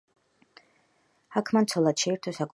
აქ 1.41 1.55
მან 1.59 1.71
ცოლად 1.75 2.07
შეირთო 2.07 2.37
საკუთარი 2.39 2.47
და. 2.47 2.49